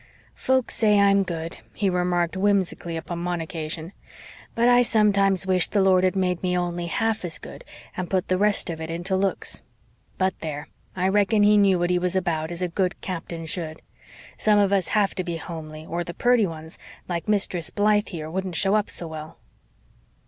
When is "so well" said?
18.89-19.37